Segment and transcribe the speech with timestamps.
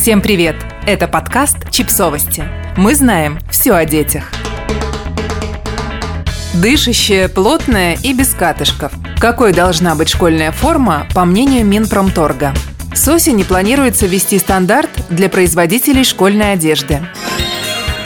[0.00, 0.56] Всем привет!
[0.86, 2.42] Это подкаст «Чипсовости».
[2.78, 4.32] Мы знаем все о детях.
[6.54, 8.94] Дышащая, плотная и без катышков.
[9.20, 12.54] Какой должна быть школьная форма, по мнению Минпромторга?
[12.94, 17.00] С осени планируется ввести стандарт для производителей школьной одежды.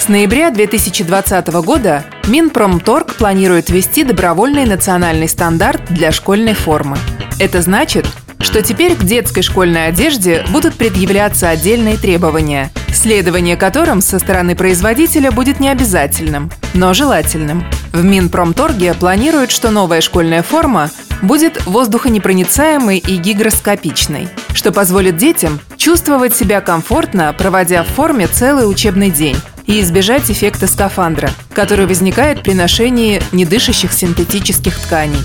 [0.01, 6.99] С ноября 2020 года Минпромторг планирует ввести добровольный национальный стандарт для школьной формы.
[7.39, 8.05] Это значит,
[8.45, 15.33] что теперь к детской школьной одежде будут предъявляться отдельные требования, следование которым со стороны производителя
[15.33, 17.65] будет не обязательным, но желательным.
[17.93, 20.91] В Минпромторге планируют, что новая школьная форма
[21.23, 29.11] будет воздухонепроницаемой и гигроскопичной, что позволит детям чувствовать себя комфортно, проводя в форме целый учебный
[29.11, 29.37] день,
[29.67, 35.21] и избежать эффекта скафандра, который возникает при ношении недышащих синтетических тканей.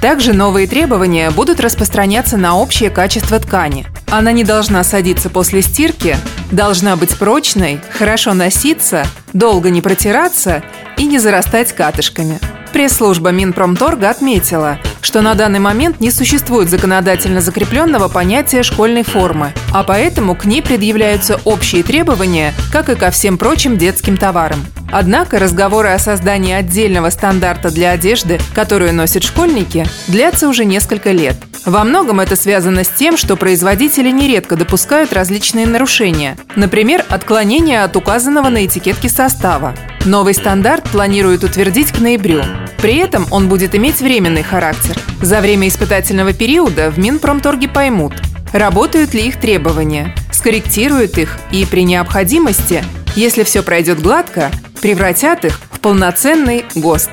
[0.00, 3.86] Также новые требования будут распространяться на общее качество ткани.
[4.08, 6.16] Она не должна садиться после стирки,
[6.52, 10.62] должна быть прочной, хорошо носиться, долго не протираться
[10.96, 12.38] и не зарастать катышками.
[12.72, 19.84] Пресс-служба Минпромторга отметила, что на данный момент не существует законодательно закрепленного понятия школьной формы, а
[19.84, 24.66] поэтому к ней предъявляются общие требования, как и ко всем прочим детским товарам.
[24.90, 31.36] Однако разговоры о создании отдельного стандарта для одежды, которую носят школьники, длятся уже несколько лет.
[31.64, 37.94] Во многом это связано с тем, что производители нередко допускают различные нарушения, например, отклонения от
[37.94, 39.72] указанного на этикетке состава.
[40.04, 42.42] Новый стандарт планируют утвердить к ноябрю.
[42.78, 44.96] При этом он будет иметь временный характер.
[45.22, 48.14] За время испытательного периода в Минпромторге поймут,
[48.52, 55.60] работают ли их требования, скорректируют их и при необходимости, если все пройдет гладко, превратят их
[55.72, 57.10] в полноценный ГОСТ.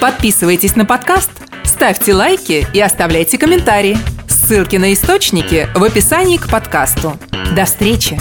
[0.00, 1.30] Подписывайтесь на подкаст,
[1.64, 3.98] ставьте лайки и оставляйте комментарии.
[4.28, 7.18] Ссылки на источники в описании к подкасту.
[7.54, 8.18] До встречи!